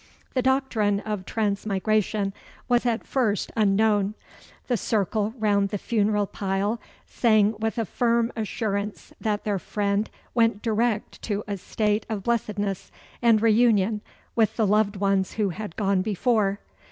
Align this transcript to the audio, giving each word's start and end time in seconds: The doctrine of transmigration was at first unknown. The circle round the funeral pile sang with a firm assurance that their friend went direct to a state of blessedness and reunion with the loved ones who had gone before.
The 0.33 0.41
doctrine 0.41 0.99
of 1.01 1.25
transmigration 1.27 2.33
was 2.67 2.87
at 2.87 3.05
first 3.05 3.51
unknown. 3.55 4.15
The 4.65 4.75
circle 4.75 5.35
round 5.37 5.69
the 5.69 5.77
funeral 5.77 6.25
pile 6.25 6.81
sang 7.05 7.53
with 7.59 7.77
a 7.77 7.85
firm 7.85 8.31
assurance 8.35 9.13
that 9.21 9.43
their 9.43 9.59
friend 9.59 10.09
went 10.33 10.63
direct 10.63 11.21
to 11.21 11.43
a 11.47 11.55
state 11.55 12.07
of 12.09 12.23
blessedness 12.23 12.91
and 13.21 13.43
reunion 13.43 14.01
with 14.35 14.57
the 14.57 14.65
loved 14.65 14.95
ones 14.95 15.33
who 15.33 15.49
had 15.49 15.75
gone 15.75 16.01
before. 16.01 16.57